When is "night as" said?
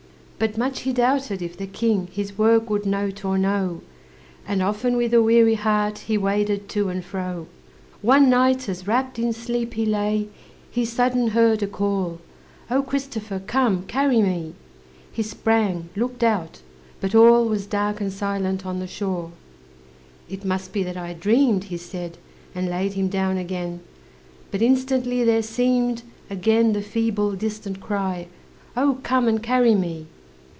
8.27-8.87